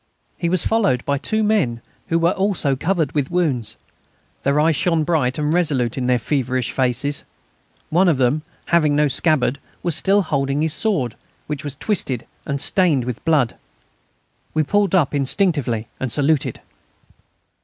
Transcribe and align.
He 0.35 0.49
was 0.49 0.65
followed 0.65 1.05
by 1.05 1.19
two 1.19 1.43
men 1.43 1.79
who 2.07 2.17
were 2.17 2.31
also 2.31 2.75
covered 2.75 3.11
with 3.11 3.29
wounds. 3.29 3.75
Their 4.41 4.59
eyes 4.59 4.75
shone 4.75 5.03
bright 5.03 5.37
and 5.37 5.53
resolute 5.53 5.95
in 5.95 6.07
their 6.07 6.17
feverish 6.17 6.71
faces. 6.71 7.23
One 7.91 8.09
of 8.09 8.17
them, 8.17 8.41
having 8.65 8.95
no 8.95 9.07
scabbard, 9.07 9.59
was 9.83 9.95
still 9.95 10.23
holding 10.23 10.63
his 10.63 10.73
sword, 10.73 11.15
which 11.45 11.63
was 11.63 11.75
twisted 11.75 12.25
and 12.47 12.59
stained 12.59 13.05
with 13.05 13.23
blood. 13.25 13.57
We 14.55 14.63
pulled 14.63 14.95
up 14.95 15.13
instinctively 15.13 15.85
and 15.99 16.11
saluted. 16.11 16.61